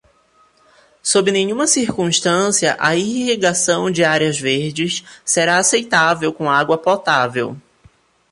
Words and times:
Sob 1.03 1.29
nenhuma 1.31 1.67
circunstância 1.67 2.75
a 2.79 2.95
irrigação 2.95 3.91
de 3.91 4.03
áreas 4.03 4.35
verdes 4.39 5.03
será 5.23 5.59
aceitável 5.59 6.33
com 6.33 6.49
água 6.49 6.75
potável. 6.75 7.55